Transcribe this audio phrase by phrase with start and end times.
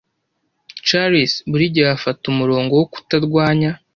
[0.87, 3.71] charles buri gihe afata umurongo wo kutarwanya